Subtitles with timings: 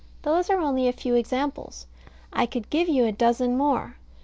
[0.23, 1.85] Those are only a few examples.
[2.33, 3.97] I could give you a dozen more.